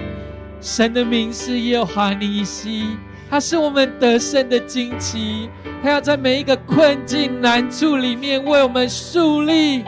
[0.61, 2.85] 神的名是耶和华尼西，
[3.29, 5.49] 他是我们得胜的旌旗，
[5.83, 9.83] 他要在每一个困境难处里面为我们树立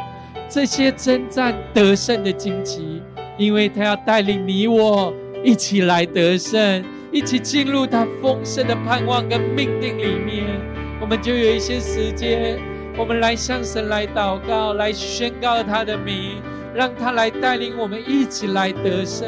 [0.49, 3.01] 这些征战得胜的旌旗，
[3.37, 5.13] 因为他要带领你我
[5.43, 10.45] 一起来得胜，一起进入他丰盛的盼望跟命定里面。
[10.99, 12.59] 我们就有一些时间，
[12.95, 16.41] 我们来向神来祷告，来宣告他的名，
[16.75, 19.27] 让他来带领我们一起来得胜。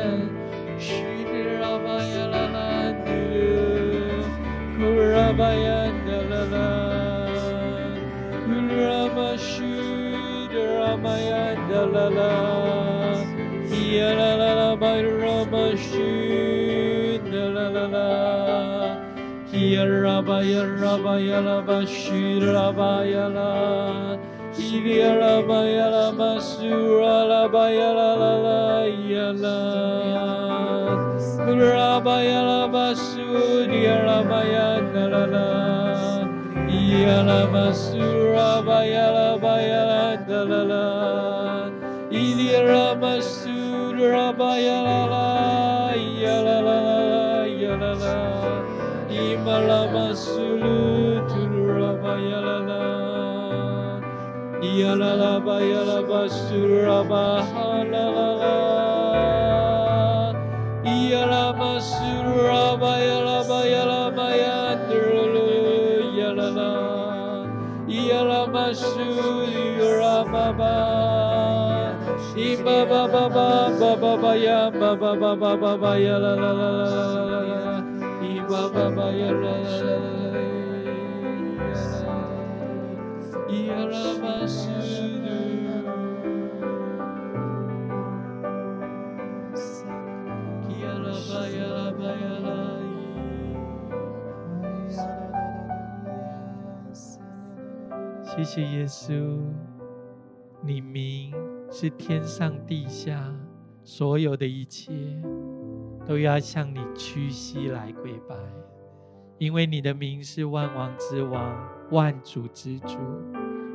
[13.98, 18.10] ya la la la ba ra ba shi la la la.
[19.50, 19.78] Ki
[20.28, 20.64] ba ya
[21.06, 24.18] ba ya ba shi ra ba ya la.
[24.56, 26.06] Ki ba ya la
[27.32, 28.62] la ba ya la la la
[29.14, 29.60] ya la.
[32.04, 33.24] Ba ya la ba su
[34.30, 35.48] ba ya la la la.
[37.54, 38.02] Ba su
[38.34, 39.84] ra ba ya ba ya
[40.28, 40.86] la la la.
[42.12, 43.43] Idi Ramas
[44.04, 48.20] Rabayala Yalala Yalala
[49.08, 52.60] Imalama Sulu Tulubayala
[54.60, 57.63] Yalala Bayala Basurabah
[74.18, 77.84] 巴呀，巴巴巴巴巴巴呀，啦啦啦啦啦啦啦，
[78.22, 80.22] 咿巴巴巴呀，啦啦啦啦啦
[82.04, 82.14] 啦，
[83.48, 85.04] 咿呀啦巴西鲁。
[98.36, 99.40] 谢谢耶稣，
[100.62, 101.32] 你名
[101.70, 103.32] 是天上地下。
[103.84, 104.92] 所有的一切
[106.06, 108.36] 都要向你屈膝来跪拜，
[109.38, 111.56] 因为你的名是万王之王、
[111.92, 112.98] 万主之主。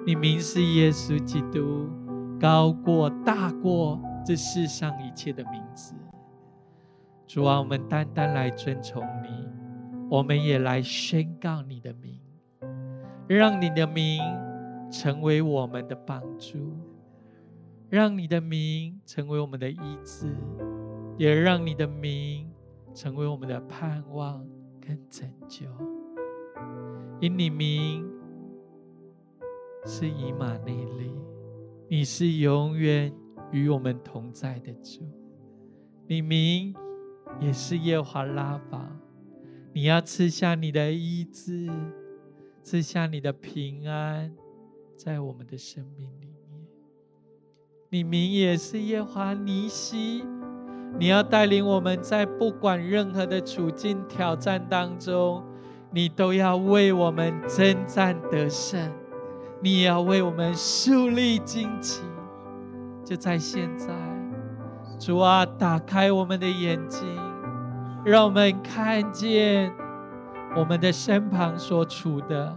[0.06, 1.90] 你名是耶稣基督，
[2.40, 5.94] 高过、大过这世上一切的名字。
[7.26, 9.28] 主啊，我们单单来尊崇你，
[10.09, 12.18] 我们也来宣告你的名，
[13.26, 14.22] 让你的名
[14.90, 16.72] 成为我们的帮助，
[17.91, 20.34] 让你的名成为我们的医治，
[21.16, 22.51] 也让你的名
[22.95, 24.47] 成为我们的盼望
[24.78, 25.66] 跟拯救。
[27.18, 28.07] 因你名
[29.86, 31.11] 是以马内利，
[31.89, 33.11] 你是永远
[33.53, 35.01] 与我们同在的主。
[36.07, 36.74] 你名
[37.41, 38.86] 也是耶华拉法，
[39.72, 41.70] 你要赐下你的医治，
[42.62, 44.36] 赐下你的平安，
[44.95, 46.09] 在我们的生命。
[47.91, 50.22] 你名也是耶华尼西，
[50.99, 55.43] 你要带领我们在不管任何的处境挑战当中，
[55.91, 58.93] 你都要为我们征战得胜。
[59.62, 62.03] 你也要为我们树立旌旗，
[63.03, 63.89] 就在现在，
[64.99, 67.03] 主啊，打开我们的眼睛，
[68.05, 69.72] 让我们看见
[70.55, 72.55] 我们的身旁所处的，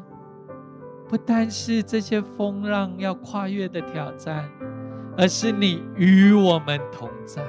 [1.07, 4.47] 不单是这些风浪要跨越的挑战，
[5.17, 7.45] 而是你与我们同在，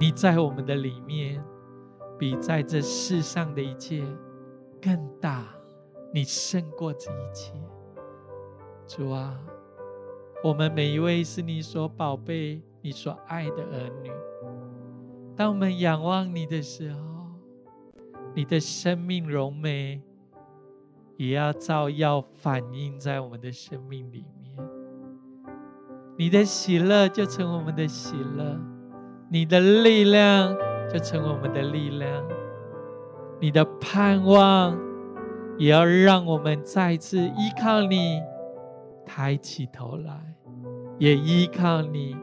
[0.00, 1.42] 你在我们的里面，
[2.18, 4.02] 比在这世上的一切
[4.80, 5.44] 更大，
[6.12, 7.52] 你胜过这一切。
[8.86, 9.38] 主啊，
[10.42, 14.10] 我们每一位是你所宝贝、你所爱的儿女。
[15.36, 16.98] 当我们仰望你的时候，
[18.34, 20.00] 你的生命荣美
[21.16, 24.24] 也要照耀反映在我们的生命里。
[26.16, 28.58] 你的喜乐就成我们的喜乐，
[29.28, 30.56] 你的力量
[30.92, 32.24] 就成我们的力量，
[33.40, 34.78] 你的盼望
[35.58, 38.20] 也要让我们再次依靠你。
[39.08, 40.34] 抬起头来，
[40.98, 42.16] 也依靠你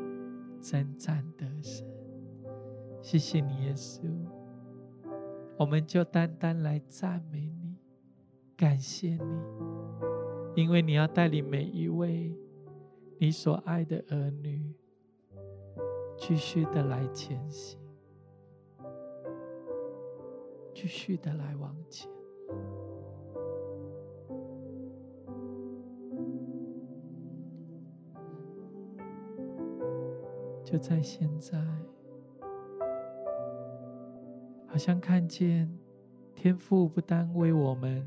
[0.59, 1.87] 征战得胜。
[3.01, 4.01] 谢谢你，耶稣。
[5.57, 7.77] 我们就单单来赞美你，
[8.57, 12.35] 感谢你，因为你要带领每一位
[13.23, 14.75] 你所爱的儿女，
[16.17, 17.79] 继续的来前行，
[20.73, 22.11] 继续的来往前。
[30.65, 31.57] 就在现在，
[34.67, 35.73] 好像看见
[36.35, 38.05] 天父不单为我们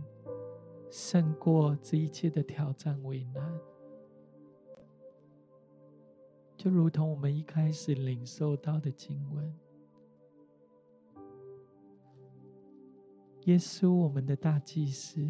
[0.90, 3.58] 胜过这一切的挑战为难，
[6.66, 9.54] 就如同我们一开始领受到的经文，
[13.44, 15.24] 耶稣我们的大祭司，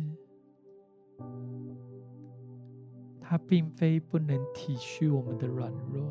[3.20, 6.10] 他并非不能体恤我们的软弱。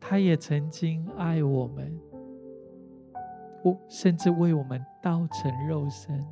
[0.00, 1.96] 他也曾经爱我们，
[3.86, 6.26] 甚至为我们道成肉身，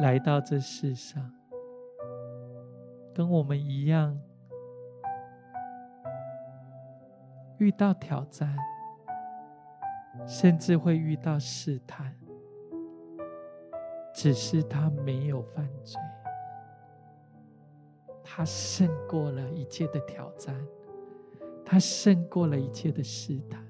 [0.00, 1.32] 来到这世上，
[3.14, 4.20] 跟我们一样，
[7.58, 8.56] 遇到挑战，
[10.26, 12.14] 甚至会遇到试探，
[14.14, 16.00] 只是他没有犯罪，
[18.22, 20.54] 他胜过了一切的挑战，
[21.64, 23.66] 他胜过了一切的试探，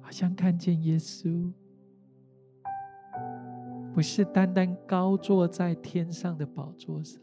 [0.00, 1.52] 好像看见耶稣。
[3.92, 7.18] 不是单单高坐在天上的宝座上，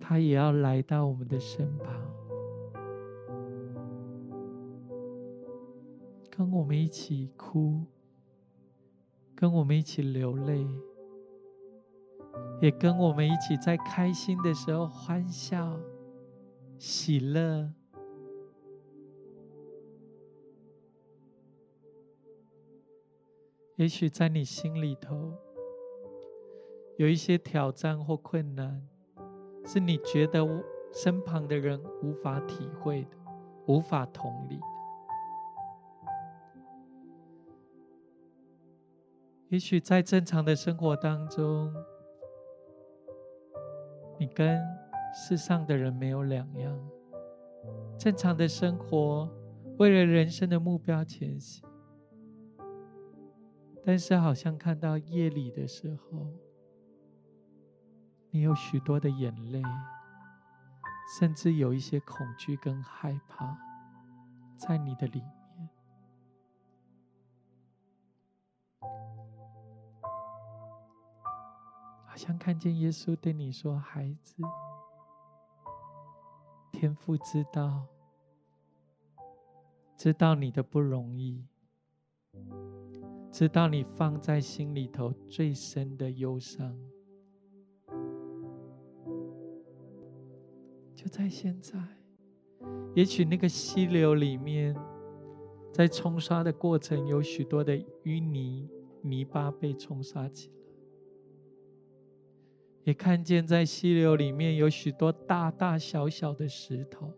[0.00, 1.94] 他也要来到我们的身旁，
[6.28, 7.84] 跟我们一起哭，
[9.36, 10.66] 跟我们一起流泪，
[12.60, 15.78] 也跟我们一起在开心的时候欢笑、
[16.76, 17.72] 喜乐。
[23.76, 25.32] 也许在你心里头
[26.98, 28.86] 有一些挑战或困难，
[29.72, 30.44] 是你觉得
[30.92, 33.10] 身旁的人无法体会的、
[33.66, 34.66] 无法同理的。
[39.50, 41.72] 也许在正常的生活当中，
[44.18, 44.60] 你跟
[45.14, 46.76] 世上的人没有两样。
[47.96, 49.30] 正常的生活，
[49.78, 51.64] 为了人生的目标前行。
[53.84, 56.26] 但是，好像看到夜里的时候，
[58.32, 59.60] 你有许多的眼泪，
[61.18, 63.58] 甚至有一些恐惧跟害怕，
[64.56, 65.68] 在你的里面，
[72.06, 74.36] 好像看见耶稣对你说：“孩子，
[76.70, 77.86] 天父知道，
[79.96, 81.44] 知道你的不容易。”
[83.32, 86.76] 知道你放在心里头最深的忧伤，
[91.00, 91.78] 就在现在。
[92.94, 94.76] 也许那个溪流里面，
[95.72, 97.74] 在冲刷的过程，有许多的
[98.04, 98.68] 淤泥、
[99.00, 100.54] 泥巴被冲刷起来；
[102.84, 107.10] 也看见在溪流里面有许多大大小小的石头。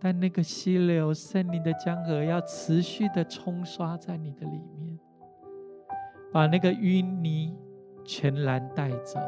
[0.00, 4.98] 但那个溪流，圣灵的江河要持续的冲刷在你的里面，
[6.32, 7.56] 把那个淤泥
[8.04, 9.20] 全然带走，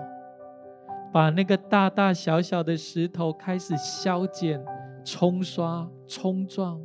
[1.13, 4.65] 把那个大大小小的石头开始削减、
[5.05, 6.81] 冲刷、冲撞。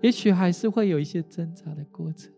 [0.00, 2.32] 也许还是会有一些挣扎的过程，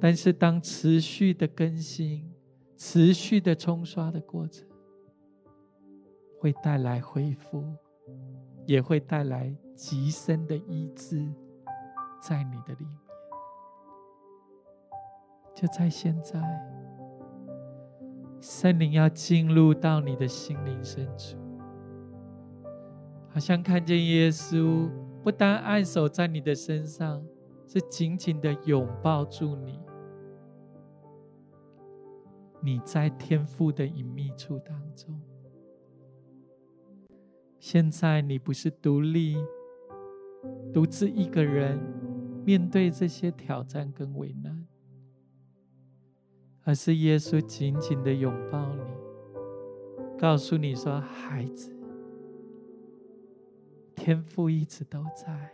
[0.00, 2.30] 但是当持续的更新、
[2.76, 4.66] 持续的冲刷的过程。
[6.38, 7.62] 会带来恢复，
[8.66, 11.24] 也会带来极深的医治，
[12.20, 12.98] 在你的里面。
[15.54, 16.40] 就在现在，
[18.42, 21.38] 圣灵要进入到你的心灵深处，
[23.28, 24.90] 好像看见耶稣
[25.22, 27.24] 不单按手在你的身上，
[27.68, 29.78] 是紧紧的拥抱住你。
[32.60, 35.20] 你在天父的隐秘处当中。
[37.60, 39.36] 现在你不是独立、
[40.72, 41.78] 独自一个人
[42.44, 44.61] 面对这些挑战跟为难，
[46.64, 48.82] 而是耶稣紧紧的拥抱你，
[50.18, 51.70] 告诉你说：“孩子，
[53.96, 55.52] 天父一直都在，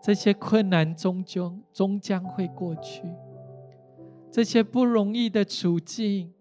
[0.00, 3.02] 这些困难终究终将会过去，
[4.30, 6.32] 这些不容易的处境，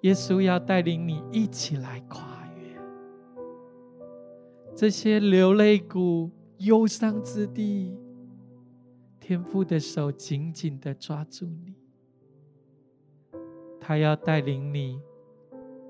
[0.00, 2.80] 耶稣要带领你一起来跨越。”
[4.74, 7.96] 这些流泪谷、忧伤之地，
[9.20, 11.74] 天父的手紧紧的抓住你，
[13.88, 15.00] 他要带领你，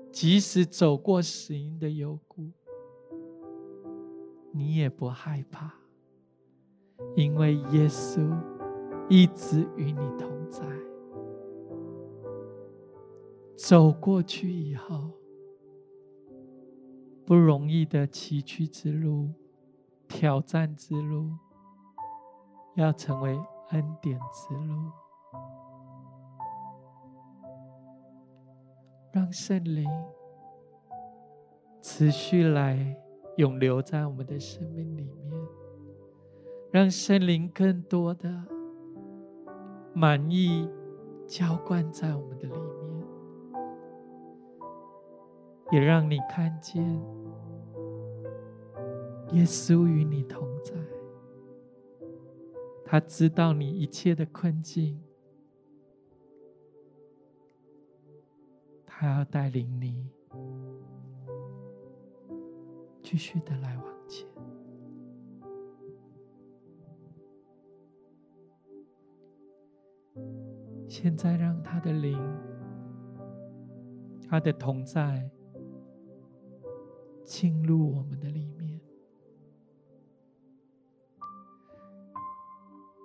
[0.09, 2.49] 即使走过死荫的幽谷，
[4.53, 5.73] 你也不害怕，
[7.13, 8.25] 因为耶稣
[9.09, 10.65] 一直与你同在。
[13.57, 15.11] 走过去以后。
[17.25, 19.33] 不容易的崎岖之路、
[20.07, 21.31] 挑战之路，
[22.75, 23.37] 要成为
[23.71, 24.89] 恩典之路。
[29.11, 29.89] 让圣灵
[31.81, 32.95] 持续来
[33.37, 35.33] 永留在我们的生命里面，
[36.71, 38.29] 让圣灵更多的
[39.93, 40.69] 满意
[41.25, 43.03] 浇灌在我们的里面，
[45.71, 46.83] 也让你看见。
[49.31, 50.73] 耶稣与你同在，
[52.83, 54.99] 他知道你一切的困境，
[59.01, 60.11] 他要带领你
[63.01, 64.27] 继续的来往前。
[70.89, 72.19] 现在，让他的灵，
[74.27, 75.31] 他的同在
[77.23, 78.81] 进入我们的里面。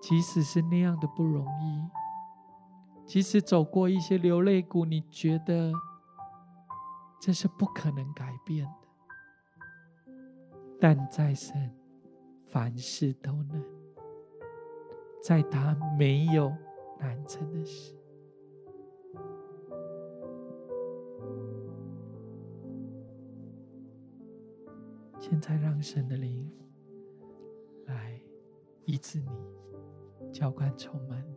[0.03, 1.89] 即使是那样的不容易，
[3.07, 5.73] 即使走过一些流泪谷，你觉得
[7.21, 10.15] 这是不可能改变的，
[10.81, 11.75] 但在神，
[12.45, 13.65] 凡事都能，
[15.23, 16.53] 在他没有。
[16.97, 17.95] 难成的事。
[25.19, 26.51] 现在，让神的灵
[27.85, 28.19] 来
[28.87, 29.29] 医治你，
[30.33, 31.37] 浇灌充满你。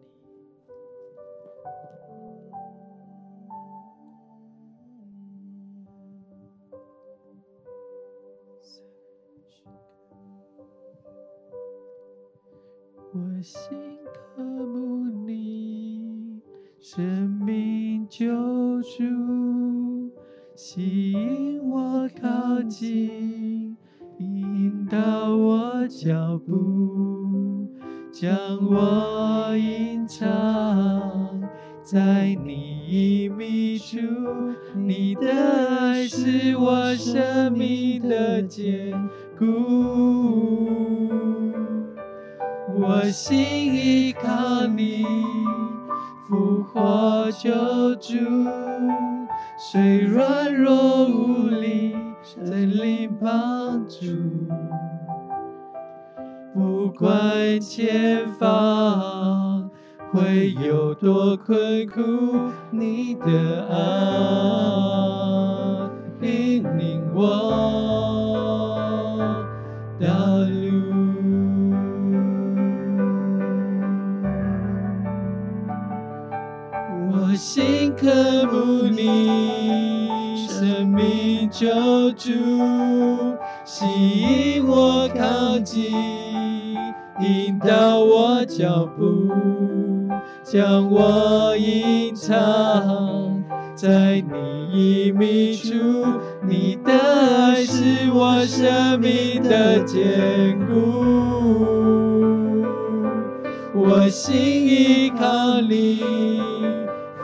[13.41, 13.77] 心
[14.35, 14.87] 渴慕。
[16.79, 18.25] 生命救
[18.81, 20.09] 主，
[20.55, 23.75] 吸引我靠近，
[24.19, 27.67] 引导我脚步，
[28.09, 28.33] 将
[28.65, 31.41] 我隐藏
[31.83, 32.85] 在你
[33.25, 33.97] 隐秘处。
[34.77, 38.93] 你的爱是我生命的坚
[39.37, 40.86] 固，
[42.79, 43.37] 我心
[43.73, 45.03] 依靠你。
[46.27, 47.49] 复活救
[47.95, 48.13] 主，
[49.57, 54.05] 虽软弱无力，圣灵帮助。
[56.53, 59.69] 不管前方
[60.11, 62.01] 会有多困苦，
[62.71, 63.77] 你的爱
[66.21, 67.21] 引领我
[69.99, 70.07] 到
[77.37, 78.07] 心渴
[78.51, 81.67] 慕你，生命救
[82.13, 82.31] 主，
[83.63, 83.85] 吸
[84.55, 85.91] 引我靠近，
[87.21, 89.31] 引导我脚步，
[90.43, 93.43] 将我隐藏
[93.75, 94.19] 在
[94.71, 95.75] 你隐秘处。
[96.41, 100.73] 你的爱是我生命的坚固，
[103.75, 106.56] 我心依靠你。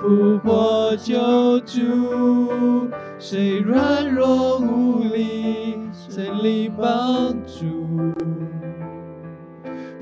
[0.03, 7.87] 复活救主，谁软弱无力，圣灵帮助。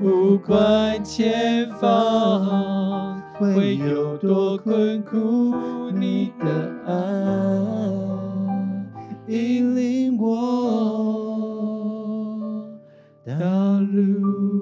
[0.00, 5.54] 不管前方会有多困苦，
[5.94, 6.46] 你的
[6.84, 6.92] 爱
[9.28, 10.26] 引领我
[13.24, 13.34] 道
[13.78, 14.61] 路。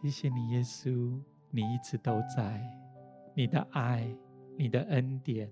[0.00, 1.20] 谢谢你，耶稣，
[1.50, 2.62] 你一直都在，
[3.34, 4.08] 你的爱，
[4.56, 5.50] 你的恩典，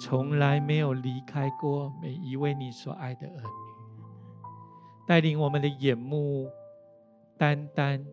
[0.00, 4.04] 从来没有离开过每一位你所爱的儿女，
[5.06, 6.50] 带领我们的眼目
[7.38, 8.04] 单单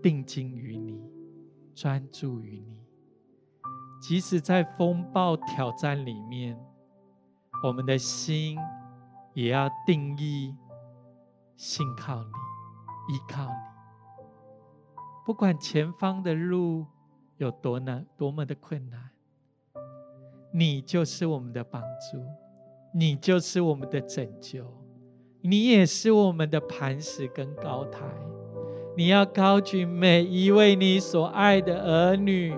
[0.00, 1.02] 定睛于你，
[1.74, 2.78] 专注于你，
[4.00, 6.56] 即使在风暴挑战里面，
[7.64, 8.56] 我们的心
[9.34, 10.54] 也要定义
[11.56, 13.75] 信靠你，依靠你。
[15.26, 16.86] 不管前方的路
[17.38, 19.10] 有多难，多么的困难，
[20.52, 22.22] 你就是我们的帮助，
[22.94, 24.64] 你就是我们的拯救，
[25.40, 28.06] 你也是我们的磐石跟高台。
[28.96, 32.56] 你要高举每一位你所爱的儿女，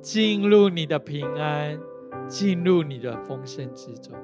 [0.00, 1.78] 进入你的平安，
[2.26, 4.14] 进入你的丰盛之中，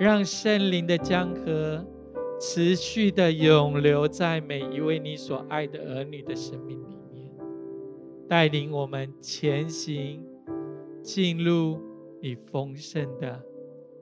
[0.00, 1.86] 让圣灵的江河。
[2.38, 7.30] 持续的永留在每一位你所爱的儿女的生命里面，
[8.28, 10.22] 带领我们前行，
[11.02, 11.80] 进入
[12.20, 13.42] 你丰盛的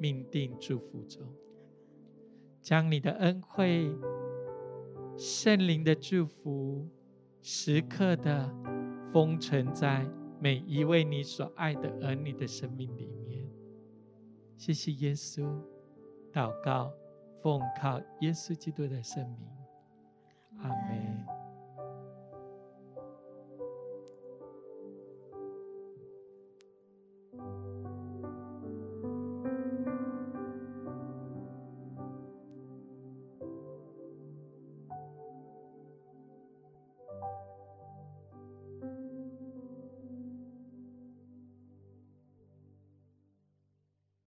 [0.00, 1.22] 命定祝福中，
[2.60, 3.88] 将你的恩惠、
[5.16, 6.88] 圣灵的祝福，
[7.40, 8.52] 时刻的
[9.12, 10.08] 封存在
[10.40, 13.48] 每一位你所爱的儿女的生命里面。
[14.56, 15.48] 谢谢耶稣，
[16.32, 16.92] 祷告。
[17.44, 19.46] 奉靠耶稣基督的圣名，
[20.62, 21.43] 阿门。